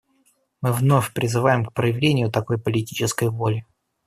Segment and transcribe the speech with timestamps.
[0.61, 3.67] Мы вновь призываем к проявлению такой политической воли.